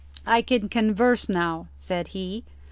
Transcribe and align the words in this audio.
"I 0.25 0.41
can 0.41 0.67
converse 0.67 1.29
now," 1.29 1.67
said 1.77 2.07
he. 2.07 2.43